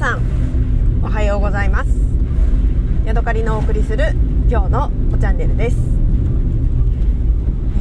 [0.00, 1.90] さんおはようございます。
[3.04, 4.14] ヤドカリのお送りする
[4.48, 5.76] 今日のおチャンネルです、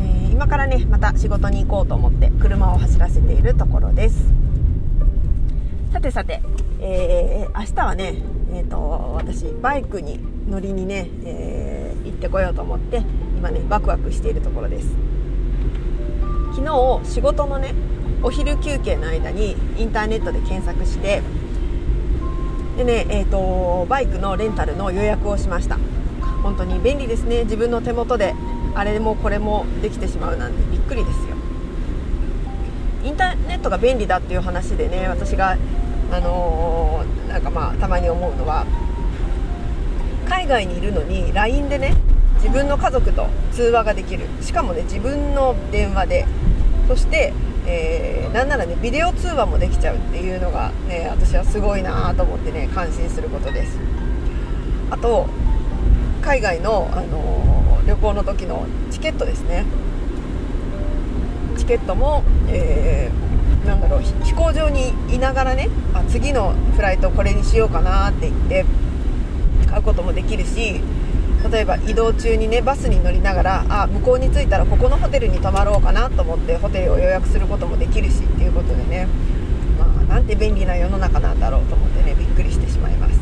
[0.03, 4.17] えー、今からねまた仕事に行こうと思って車を走らせているところです。
[5.93, 6.41] さてさて、
[6.81, 8.15] えー、明日はね、
[8.51, 12.97] えーと、私バイクに乗りにね、えー、行ってこようと思って
[13.37, 14.89] 今ねワクワクしているところです。
[16.53, 17.73] 昨日仕事のね
[18.21, 21.21] お昼休憩の間にインターネットで検索して
[22.79, 25.77] でね、えーと、バイクのレンタルの予約をしました。
[26.41, 27.43] 本当に便利ですね。
[27.43, 28.33] 自分の手元で。
[28.73, 30.63] あれもこれもできてしまうなんて。
[30.71, 31.35] びっくりですよ。
[33.03, 35.57] インターネットが便利だっていう話でね私が、
[36.09, 38.65] あのー、なんかまあたまに思うのは
[40.29, 41.95] 海外にいるのに LINE でね
[42.35, 44.25] 自分の家族と通話ができる。
[44.39, 46.25] しかもね自分の電話で。
[46.87, 47.33] そして
[47.65, 53.77] えー、なんならねビデオ通話もできちゃうっていうのが、ね、私はすごいなと思ってね感心することです。
[54.89, 55.27] あと
[56.21, 59.65] 海外の、あのー、旅行の時のチケットですね。
[61.57, 68.65] チケットも、えー、なんだろう飛行場にいながらねあ次のフライトこれにしようかなって言って
[69.67, 70.81] 買うこともできるし
[71.51, 79.07] 例えば移動中にねバスに乗りながらあ向こうに着いたらここのホテルに泊まろうかなと思ってホテルを予約することもできるしっていうことでね、
[79.77, 83.19] まあ、なんて便利な世の中なんだろうと思ってねびっくりしてしまいます。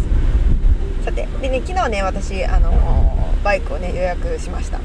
[1.05, 4.79] さてでね昨日ね私、あの、バイクをね予約しました。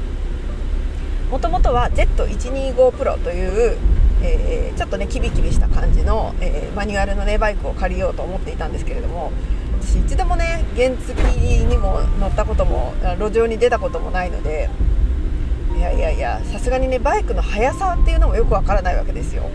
[1.29, 3.77] もともとは Z125 Pro という
[4.25, 9.31] えー、ちょっとねキビキビした感じの、えー、マニュアルのねバイクを借りようと思っていたんですけれども
[9.81, 10.42] 私一度もね
[10.75, 11.13] 原付
[11.65, 14.69] にも乗ったことも路上に出たこともないので
[15.75, 19.49] いやいやいやさすがにねバイクの速さっていうのもよくわからないわけですよ。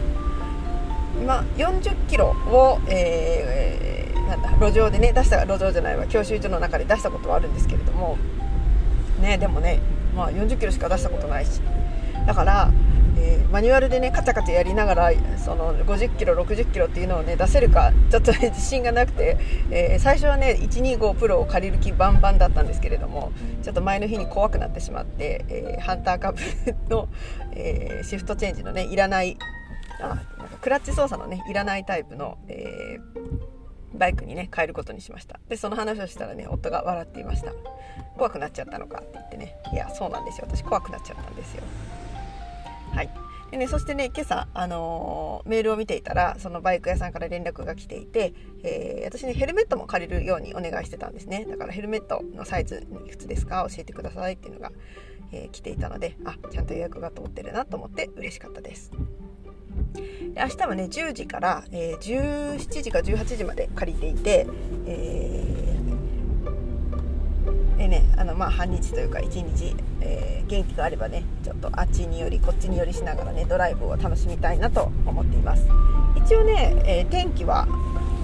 [1.20, 8.18] 今40キロを、えー、なんだ路上でね出した路上じゃないわ教習所の中で出したことはあるんですけれども。
[9.20, 9.80] ねでもね
[10.14, 11.60] まあ40キロしか出したことないし。
[12.26, 12.70] だから
[13.20, 19.36] えー、マニュアルでねカチャカチャやりながらその50キロ60キロっていうのをね出せるかちょっと、ね、自信がなくて、
[19.70, 26.40] えー、最初はね125プロを借りる気バンバンだったんですけれどもちょっと前の日に怖くなってしまって、えー、ハンターカブ
[26.88, 27.08] の、
[27.52, 29.36] えシフトチェンジのねいらない
[30.00, 30.08] あ
[30.38, 32.98] なんかクラッチ操作のねいらないタイプの、え
[33.94, 35.40] バイクにね変えることにしました。
[35.48, 37.52] でその話をしたらね夫が笑っていました。
[38.16, 39.56] 怖くなっちゃったのかって言ってね。
[39.72, 40.46] いやそうなんですよ。
[40.48, 41.62] 私怖くなっちゃったんですよ。
[42.98, 43.10] はい。
[43.52, 51.46] でね、そしてね今朝、あのー、メールを見ていたらそのバイク屋さんから連絡が来ていて、えー、私ねヘルメットも借りるようにお願いしてたんですね。
[51.48, 53.64] だからヘルメットのサイズいくつですか？
[53.70, 54.72] 教えてくださいっていうのが、
[55.30, 58.90] えー、来ていたのであちゃんと予約が通ってるなと思って嬉しかったです。
[60.34, 64.46] で明日はね10時から、え17時か18時まで借りていて、
[64.86, 65.57] え
[67.88, 75.66] ねあのまあ半日というか1日、えー、元気があればねちょっとあっちによりこっちによりしながらねドライブを楽しみたいなと思っています。
[76.16, 77.66] 一応ね、えー、天気は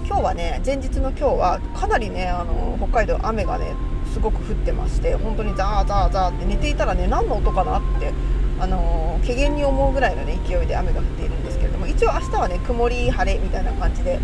[0.07, 3.73] 今日はね前日の今日はかなりねあの北海道雨がね
[4.13, 8.13] すごく降ってまして本当にザーザーザーって寝ていたらね何の音かなって
[8.61, 14.21] あのー、怪に思うぐらいの、ね、勢いで雨が降っているんですけれども一応明日はね曇り晴れみたいな感じで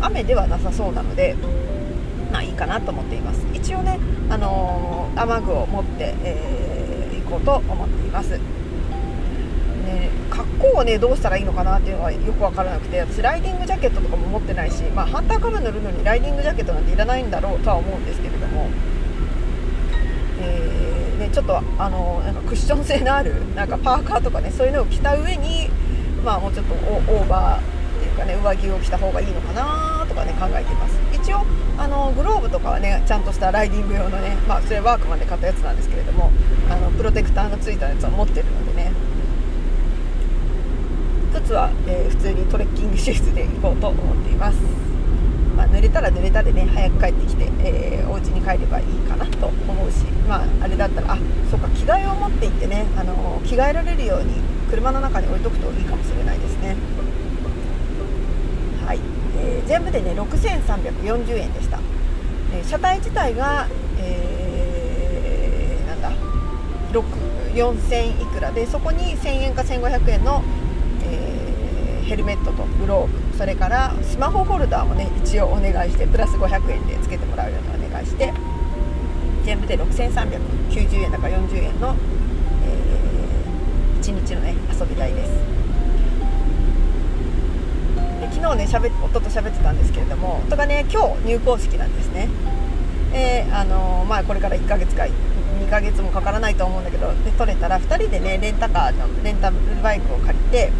[0.00, 1.34] 雨ではなさそうなので
[2.32, 3.35] まあいいかなと思っています。
[3.66, 3.98] 一応ね、
[4.30, 8.38] あのー、雨具を持って、えー、行こうと思っています。
[8.38, 8.38] ね、
[10.30, 18.68] 格好をねどうしたらいいのかなっていうのはよく分からなくて私ライディングジャケットとかも持ってないし、まあ、ハンターカブ乗るのにライディングジャケットなんていらないんだろうとは思うんですけれども、
[20.42, 25.68] えー、ね、ちょっとあのなんかクッション性のあるなんかパーカーとかねそういうのを着た上に、
[26.24, 27.62] まあ、もうちょっとオーバーっ
[27.98, 31.15] ていうかね上着を着た方がいいのかなとかね考えています。
[31.26, 31.44] 一応
[31.76, 36.30] あのグローブとかはねちゃんとしたライディング用のねまあそれワークマンで買ったやつなんですけれども
[36.70, 39.16] あのプロテクターのついたやつは持ってるのでね。
[41.46, 44.58] つは、えー、普通にトレッキングシューズで行こうと思っています、
[45.56, 51.18] まあ、濡れたら濡れたでね早く帰ってきて、えー、お家に帰ればいいかなと思うしまああれだったらあ
[51.50, 54.34] そうか着替えを持って行ってね、あの着替えられるように
[54.68, 56.74] 車の中に置いとくといいかもしれないですね、
[59.38, 61.78] えー、全部でね6340円でした、
[62.54, 63.68] え車体自体が、
[63.98, 66.12] えー、なんだ
[67.54, 70.42] 4000いくらでそこに1000円か1500円の
[71.04, 78.32] えヘルメットとグローブそれからスマホホルダーもね一応お願いしてプラス500円でつけてもらうようにお願いして
[79.44, 81.94] 全部で6390円だから40円の、
[82.64, 85.55] えー、1日のね遊び代です。
[88.32, 92.28] 昨日ねねしゃべ夫と喋ってたんですけれども夫がね今日入校式なんですね。
[93.12, 100.72] であのまあこれから1ヶ月か2ヶ月もかからないと思うんだけどで取れたら2人でねレンタカーのレンタルバイクを借りて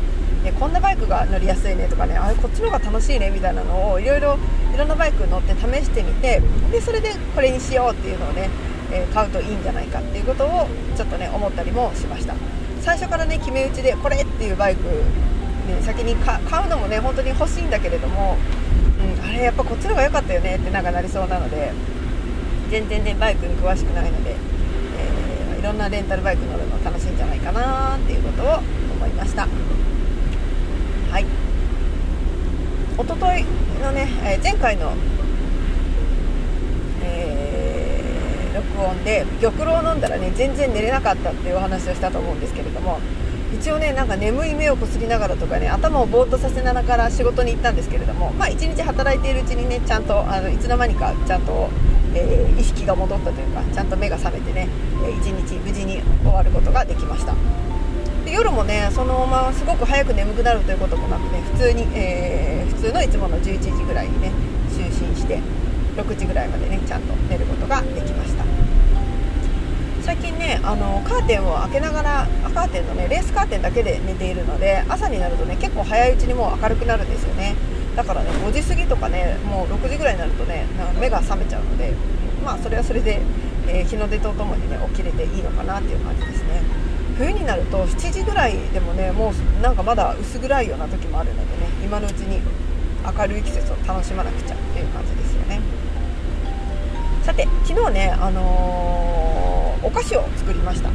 [0.45, 4.39] でこんなバイクが乗りやすいねとかねあこっちの方が楽しいねみたいなのをいろいろ
[4.75, 8.51] いろんなバイク乗って試してみてでそれでこれにしようっていうのをね、
[8.93, 12.35] え、買うといいんじゃないかっていうことをちょっとね思ったりもしました。
[12.83, 14.83] 最初からね決め打ちでこれっていうバイク、
[15.67, 18.37] ね、先に買うのもね本当に欲しいんだけれども、
[19.19, 21.73] うん、あれやっぱこっちの方が良かったよねってなんかなりそうなので
[22.71, 24.35] 全然ねバイクに詳しくないので、
[24.99, 28.59] えー、いろんなレンタルバイク乗るの楽しいんじゃないかなっていうことを
[28.97, 29.47] 思いました。
[31.11, 31.25] はい。
[32.99, 33.45] 一昨日
[33.83, 34.93] のね、えー、前回の、
[37.03, 43.01] えー、録音で玉露を飲んだらね全然寝れなかったっていうお話をしたと思うんですけれども
[43.59, 51.69] 一応ねなんか眠い目をこすりながらとかね頭をぼーっとさせながら仕事に行ったんですけれどもまあ一日働いているうちにねちゃんとあのいつの間にかちゃんと
[52.19, 54.69] えー、意識が戻ったというかちゃんと目が覚めてね、
[55.05, 57.35] えー、一日無事に終わることができました。
[58.25, 64.33] で夜もねそのまますごく早く眠くなるということもなくね普通に、えー、普通のいつもの11時ぐらいにね
[64.71, 65.41] 就寝して
[65.97, 68.46] 6時ぐらいまでねちゃんと寝ることができました。
[70.07, 77.57] 最近ねあのカーテンを開けながらカーテンのねレースカーテンだけで寝ているので朝になるとね結構早いうちにもう明るくなるんですよね。
[77.97, 80.67] だからね5時過ぎとかねもう6時ぐらいになるとね
[81.01, 81.93] 目が覚めちゃうので
[82.45, 83.21] まあそれはそれで、
[83.67, 86.63] えー、日の出とともにね起きれていいのかなっていう感じですね。
[87.19, 92.41] 冬になると7時ぐらいでもねもうなんかまだ薄暗いような時もあるのでね今のうちに
[93.05, 95.61] 明るい季節を楽しまなくちゃっていう感じですよね。
[97.25, 99.46] さて昨日ねあのー、
[99.83, 100.91] お菓子を作りました。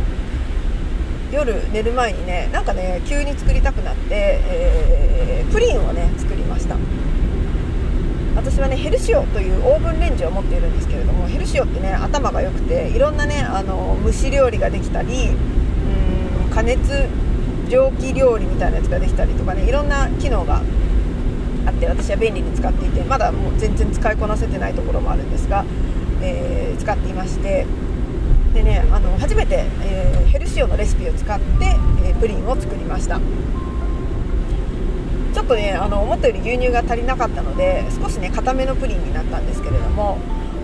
[1.32, 6.76] 夜寝る前にねなんかね急に作りたくなって、えー、プリンをね作りました。
[8.36, 17.08] 私はねヘルシオというオーブンレンジを持っているんですけれどもヘルシオってね頭が良くていろんなねあの蒸し料理ができたりうん加熱
[17.70, 20.62] 蒸気料理みたいなやつができたりとかねいろんな機能が
[21.66, 25.64] あって私は便利に使っていてまだもう全然使いこなせてないところもあるんですが、
[26.22, 27.66] えー、使っていまして
[28.54, 31.46] でねあの初めて、えー、ヘルシオのレシピを使って、
[32.04, 33.20] えー、プリンを作りました。
[35.34, 40.18] ちょっとねあの思ったより牛乳が足りなかったので少しね固めのプリンになったんですけれども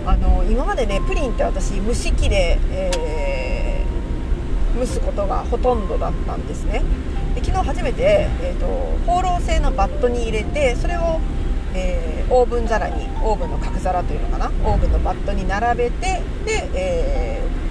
[0.05, 6.83] あの今までねプリンって私蒸し器で、えー、蒸すことがほとんどだったんですね。
[7.35, 8.67] で昨日初めて、えーと、
[9.09, 11.21] ホーロー製のバットに入れてそれを、
[11.73, 17.66] えー、オーブン皿にオーブンの角皿というのかなオーブンのバットに並べてで、えー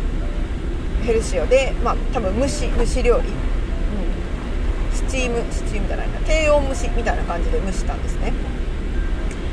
[1.06, 6.18] ヘルシオで、まあ、多分蒸し蒸し料理、うん、スチームスチームじゃないな。
[6.20, 8.32] 低温蒸しみたいな感じで蒸したんですね。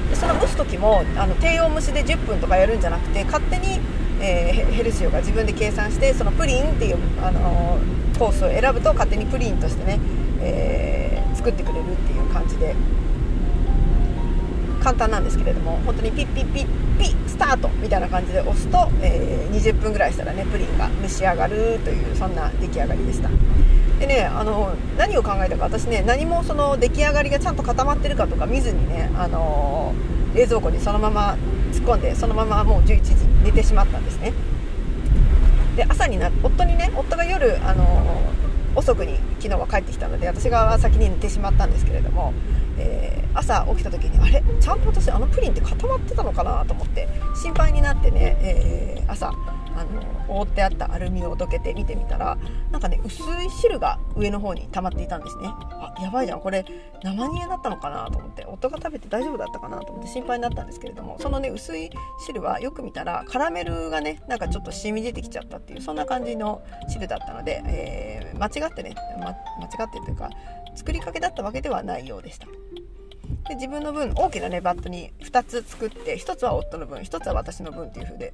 [0.10, 3.80] でその蒸す時もあの低温蒸しで10分とかやるんじゃなくて勝手に、
[4.20, 10.00] えー、ヘルシオが自分で計算してそのプリンっていう、あのー、コースを選ぶと勝手にプリンとしてね、
[10.42, 12.76] えー、作ってくれるっていう感じで
[14.84, 16.68] 簡単なんですけれども本当にピッピッピッ
[17.00, 23.30] ピッスタートみたいな感じで押すと、えー、20分ぐらいしたらねプリンが蒸し上がるというそんな出来上がりでした。
[24.00, 29.94] でねあの何を考えたか私ね何もその出来上がりがちゃんと固まってるかとか見ずにねあの
[30.36, 31.38] 冷蔵庫にそのまま
[31.72, 34.34] 突っ込んでそのままもう11時に寝てしまったんですね。
[35.78, 38.33] で朝にな夫にね夫が夜あの
[38.76, 42.34] 遅くに昨日は帰ってきたので私が先に寝てしまったんですけれども
[42.76, 44.44] えー、朝起きた時にあれ？
[44.60, 49.32] ちゃんと私あのプリンって固まってたのかなと思って心配になってね、えー、朝
[49.76, 52.38] あの覆ってあったアルミをどけて見てみたら
[52.72, 55.48] なんかね薄い汁が上の方に溜まっていたんですね。
[55.48, 56.42] あやばいじゃん。
[56.42, 56.66] これ
[57.04, 61.90] 生煮えだったのかなと思って夫が食べて大丈夫だったかなと思って心配になったんですけれどもそのね薄い
[62.26, 70.30] 汁はよく見たらカラメルがねなんかちょっと染み出てきちゃったっていうそんな感じの汁だったので、えー、間違ってね、ま、間違ってというか
[70.76, 72.48] 作りかけだったわけではないようでした。
[73.48, 78.34] で自分の分大きなねバットに2つ作って1つは夫の分1つは私の分っていう風で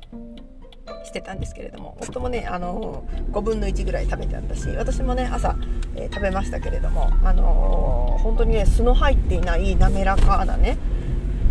[1.03, 5.55] してたんですけれども夫もねあの、5分の1ぐらい食べてあったし私もね朝、
[5.95, 10.77] えー、食べましたけれどもあのー、本当にね酢の入っていない滑らかなね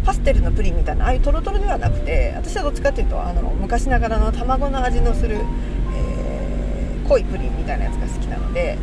[0.04, 8.78] パステルのプリンみたいなああいうトロトロではなくて私はどっちかっていうとあの昔ながらの卵の味のする、え濃いプリンみたいなやつが好きなので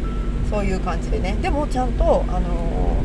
[0.50, 1.36] そういう感じでね。
[1.42, 2.98] でもちゃんと、あの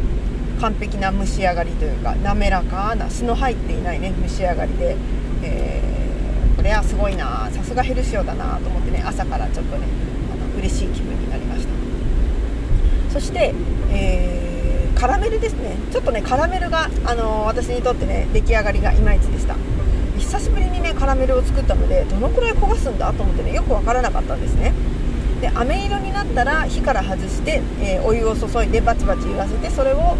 [0.58, 4.96] ー、完璧な蒸し上がりというか滑らかな酢の入っていないね蒸し上がりで、
[5.42, 5.79] えー、
[6.70, 9.86] れはすごいなさすがヘルシオだなと思ってね朝からちょっとね
[10.32, 11.70] あの嬉しい気分になりました。
[13.12, 13.52] そして、
[13.90, 15.76] えー、カラメルですね。
[15.90, 19.56] ちょっとねカラメルが、あの私にとってね出来上がりがいまいちでした。
[20.16, 24.72] 久しぶりにねカラメルを作ったのでどのくらい焦がすんだと思ってねよく分からなかったんですね。
[25.40, 30.16] で飴色になったら火から外して、えー、お湯を注いでバチバチ揺らせてそれを、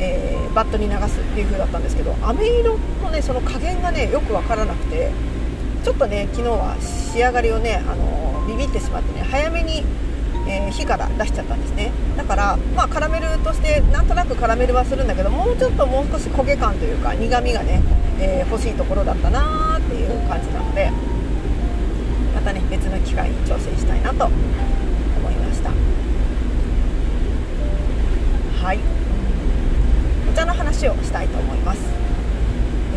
[0.00, 5.12] えー、バットに流すっていう風だったんですけど飴色のねその加減がねよく分からなくて
[5.84, 9.82] ちょっとね昨日は仕上がりをね、あのビビってしまってね早めに
[10.44, 11.92] えー、火から出しちゃったんですね。
[12.16, 17.80] だから、まあ、カラメルとしてなんとなくカラメルはするんだけどもうちょっともう少し焦げ感というか苦みがね、
[18.18, 20.90] えー、欲しいところだったなっていう感じなので
[22.34, 24.34] またね別の機会に挑戦したいなと思
[25.30, 25.70] いました。
[28.66, 28.80] はい。
[30.28, 31.78] お茶の話をしたいと思います、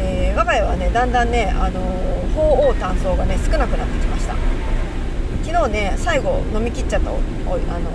[0.05, 1.81] えー、我が家はねだんだんね、あの
[2.35, 4.35] 鳳凰炭素がね少なくなってきました。
[5.43, 7.19] 昨日ね最後飲み切っちゃったあの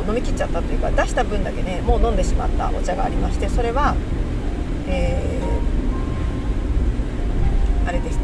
[0.08, 3.96] 飲み切っちゃったというか出した分だけねもう飲んでしまったお茶がありましてそれは、
[4.86, 8.22] えー、あれですね、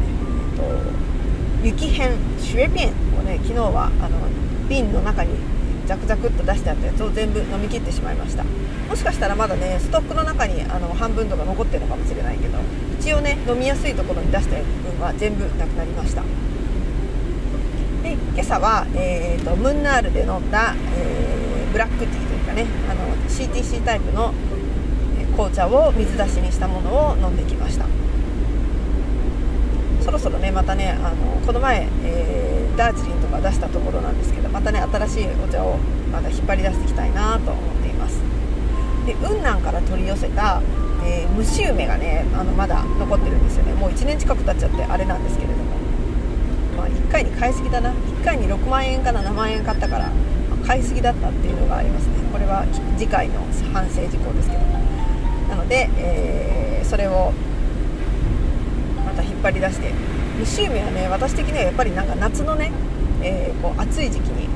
[1.63, 2.87] えっと、雪片シュエピン
[3.19, 4.17] をね昨日はあの
[4.69, 5.35] 瓶の中に
[5.87, 8.43] ザクザクっと出してあったやつを全部飲み切ってしまいました。
[8.43, 12.57] もしかしたらまだねストックの中にあの半分とか残ってるのかもしれないけど
[12.99, 14.63] 一応ね飲みやすいところに出した分
[14.99, 16.23] は全部なくなりました。
[18.03, 24.33] で今朝は、えーと、ムンナールで飲んだ、えー、ブラックティーというかねあの CTC タイプの
[25.33, 27.85] 紅茶を水出しにしたものを飲んできました。
[30.01, 32.46] そろそろねまたねあのこの前、えー、
[32.77, 35.77] ダージリンとか出したところなんですけどまたね新しいお茶を
[36.11, 38.21] また引っ張り出していきたいなと思っています。
[39.05, 40.61] で雲南から取り寄せた、
[41.03, 43.73] えー、蒸し梅がねあのまだ残ってるんですよね。
[43.73, 45.65] もう1年近く経っちゃってあれなんですけれども。
[46.77, 47.89] まあ、1回に買いすぎだな。
[47.89, 50.11] 1回に6万円から7万円買ったから、ま
[50.63, 52.13] あ、買いすぎだったっていうのがありますね。
[52.31, 52.63] これは
[52.97, 53.41] 次回の
[53.73, 54.61] 反省事項ですけど。
[55.49, 57.33] なので、えー、それを
[59.03, 59.91] また引っ張り出して
[60.39, 62.71] 蒸し梅はね私的にはやっぱりなんか夏のね、
[63.23, 64.49] えー、こう暑い時期に、う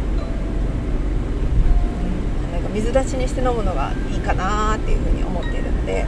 [2.49, 6.05] ん、なんか水出しにして飲むのがいいかなっていうふうに思っているので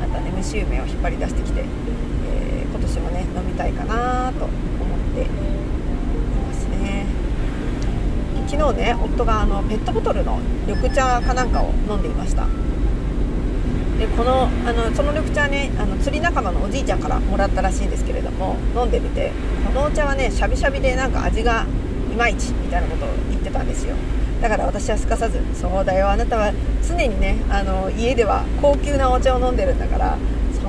[0.00, 4.56] またね蒸し梅を引っ張り出してきて、えー、今年もね飲みたいかなと思っ
[5.14, 7.06] ていますね。
[8.48, 12.48] 昨日ね夫があのペットボトルの緑茶かなんかを飲んでいました。
[14.00, 19.30] でこのあのその緑茶ねあの釣り仲間のおじいちゃんからもらったらしいんですけれども飲んでみて
[19.66, 21.66] このお茶はねしゃびしゃびでなんか味が
[22.10, 23.94] いまいちみたいなことを言ってたんですよ。
[24.40, 26.50] だから私はすかさず「そうだよあなたは
[26.88, 30.16] 常にねあの家では高級なお茶を飲んでるんだから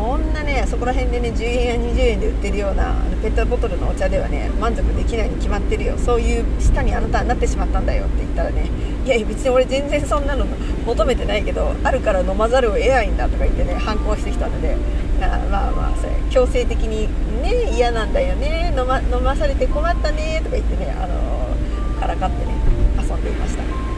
[0.01, 5.95] そんなねそこら辺でね10円や20円で売ってるようなペットボトルのお茶ではね満足できないに決まってるよ。
[5.99, 8.67] そういう下にあなたはなってしまったんだよって言ったらね
[9.05, 10.45] いやいや別に俺全然そんなの
[10.87, 14.75] 求めてないけどあるから飲まざるを得ないんだとか言ってね反抗してきたので
[15.21, 17.07] あまあまあそれ強制的に
[17.43, 18.73] ね嫌なんだよね。
[18.75, 22.53] 飲ま飲まされて困ったねとか言ってねあの、からかってね
[22.97, 23.90] 遊んでいました。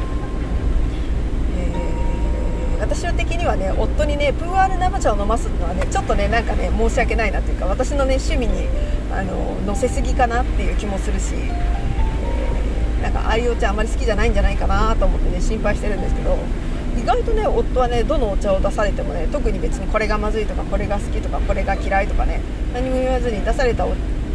[2.79, 8.67] 私的にはね夫にねプーアール生茶を飲ますのはねちょっとねなんかね申し訳ないなというか私のね趣味に
[9.11, 16.37] あの乗せすぎかなっていう気もするし、えー、なんかああいうお茶あまり好きじゃないんじゃないかなと思ってね心配してるんですけど
[16.97, 22.41] 意外とね夫はねどのお茶を出されてもね特に別にこれがまずいとかこれが好きとかこれが嫌いとかね
[22.73, 23.85] 何も言わずに出された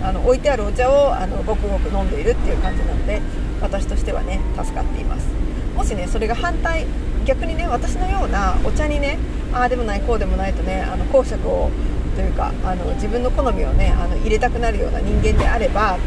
[0.03, 3.21] あの置いてあるお茶をあのごくごく飲んでいるっていう感じなので
[3.61, 5.27] 私としてはね助かっています。
[5.75, 6.87] もしねそれが反対
[7.29, 9.19] 逆にね私のようなお茶にね
[9.53, 11.71] ああでもないこうでもないとねあの講釈を
[12.17, 15.99] というかあの自分の好みをねあの入れたくなるような人間であれば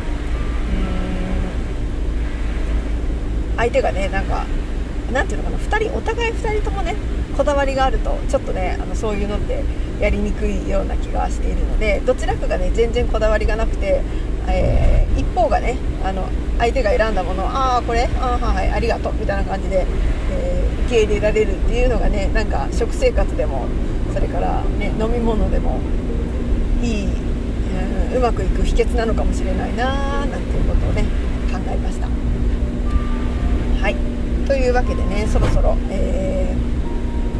[3.55, 4.47] 相手がねなんか
[5.13, 6.95] なんていうのかな2人お互い2人ともね
[7.37, 9.63] こだわりがあるとちょっとねあのそういうのって
[9.99, 14.01] やりにくいような気がしているのでどちらかがね全然こだわりがなくて、
[14.47, 19.85] えー、一方がねあの相手が選んだものをああこれああはいありがとうみたいな感じで、
[20.91, 23.65] 受け入れられるっていうのがねなんか食生活でも
[24.13, 25.79] それから、ね、飲み物でも
[26.83, 27.09] いい、う
[28.13, 31.03] ん、うまくいく秘訣なのかもしれないななんていうことをね
[31.49, 32.07] 考えました。
[33.81, 33.95] はい
[34.45, 36.53] というわけでねそろそろ、え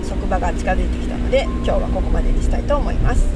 [0.02, 3.28] ー、職場が近づいてきたので今日はここまでにしたいと思います。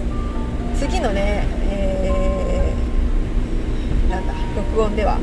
[0.79, 5.19] 次のね、えー、なんだ録音では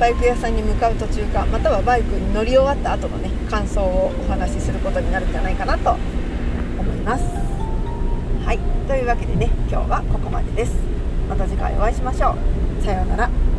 [0.00, 5.90] バイク屋さんに向かう途中かまたはバイクに乗り終わった後のね感想をお話しすることになるんじゃないかなと
[6.78, 7.24] 思います。
[8.46, 8.58] はい。
[8.88, 10.74] というわけでね今日はここまでです。
[11.28, 12.34] また次回お会いしましょ
[12.80, 12.82] う。
[12.82, 13.49] さようなら。